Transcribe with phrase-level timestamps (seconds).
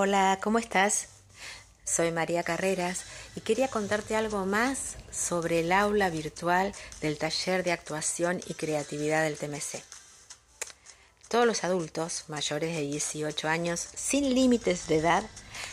[0.00, 1.08] Hola, ¿cómo estás?
[1.82, 3.02] Soy María Carreras
[3.34, 9.24] y quería contarte algo más sobre el aula virtual del taller de actuación y creatividad
[9.24, 9.82] del TMC.
[11.26, 15.24] Todos los adultos mayores de 18 años sin límites de edad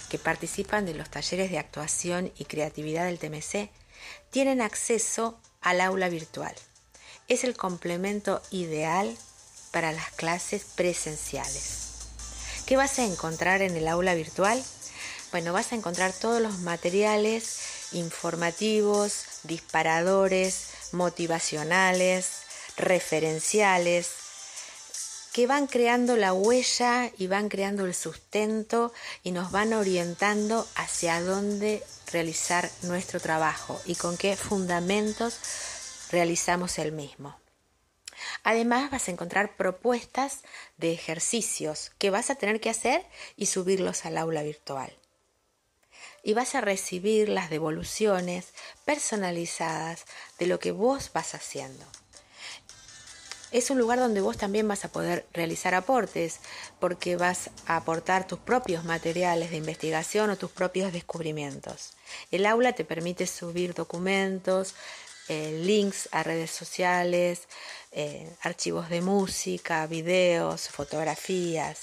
[0.09, 3.69] que participan de los talleres de actuación y creatividad del TMC
[4.31, 6.55] tienen acceso al aula virtual.
[7.27, 9.15] Es el complemento ideal
[9.71, 11.94] para las clases presenciales.
[12.65, 14.63] ¿Qué vas a encontrar en el aula virtual?
[15.31, 17.59] Bueno, vas a encontrar todos los materiales
[17.91, 22.41] informativos, disparadores, motivacionales,
[22.75, 24.09] referenciales,
[25.31, 28.91] que van creando la huella y van creando el sustento
[29.23, 35.37] y nos van orientando hacia dónde realizar nuestro trabajo y con qué fundamentos
[36.09, 37.35] realizamos el mismo.
[38.45, 40.43] Además vas a encontrar propuestas
[40.77, 43.03] de ejercicios que vas a tener que hacer
[43.35, 44.93] y subirlos al aula virtual.
[46.21, 48.53] Y vas a recibir las devoluciones
[48.85, 50.05] personalizadas
[50.37, 51.83] de lo que vos vas haciendo.
[53.51, 56.39] Es un lugar donde vos también vas a poder realizar aportes
[56.79, 61.93] porque vas a aportar tus propios materiales de investigación o tus propios descubrimientos.
[62.29, 64.75] El aula te permite subir documentos,
[65.27, 67.47] eh, links a redes sociales,
[67.91, 71.79] eh, archivos de música, videos, fotografías.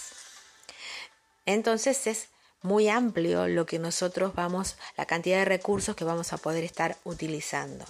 [1.47, 2.29] Entonces es
[2.63, 6.97] muy amplio lo que nosotros vamos, la cantidad de recursos que vamos a poder estar
[7.05, 7.85] utilizando.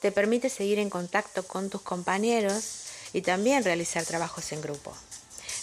[0.00, 4.96] Te permite seguir en contacto con tus compañeros y también realizar trabajos en grupo.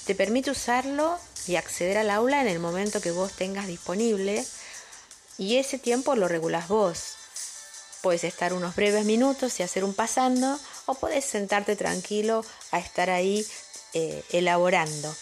[0.06, 4.46] Te permite usarlo y acceder al aula en el momento que vos tengas disponible
[5.38, 7.17] y ese tiempo lo regulas vos.
[8.02, 13.10] Puedes estar unos breves minutos y hacer un pasando o puedes sentarte tranquilo a estar
[13.10, 13.46] ahí
[13.94, 15.14] eh, elaborando.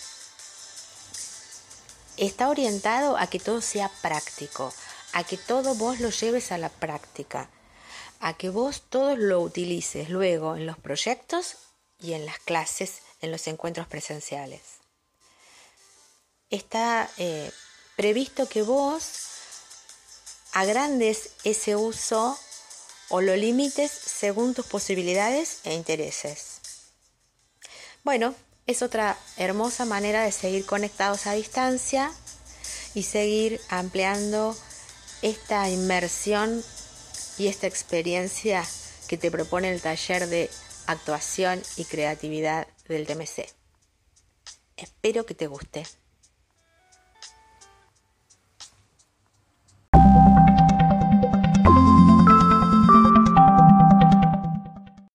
[2.17, 4.73] Está orientado a que todo sea práctico,
[5.13, 7.49] a que todo vos lo lleves a la práctica,
[8.19, 11.57] a que vos todo lo utilices luego en los proyectos
[11.99, 14.61] y en las clases, en los encuentros presenciales.
[16.49, 17.51] Está eh,
[17.95, 19.03] previsto que vos
[20.53, 22.37] agrandes ese uso
[23.15, 26.59] o lo limites según tus posibilidades e intereses.
[28.03, 28.35] Bueno,
[28.67, 32.11] es otra hermosa manera de seguir conectados a distancia
[32.93, 34.53] y seguir ampliando
[35.21, 36.61] esta inmersión
[37.37, 38.65] y esta experiencia
[39.07, 40.49] que te propone el taller de
[40.85, 43.47] actuación y creatividad del TMC.
[44.75, 45.85] Espero que te guste.